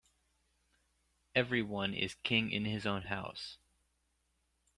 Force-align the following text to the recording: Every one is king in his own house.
Every 1.35 1.61
one 1.61 1.93
is 1.93 2.15
king 2.23 2.49
in 2.49 2.65
his 2.65 2.87
own 2.87 3.03
house. 3.03 3.59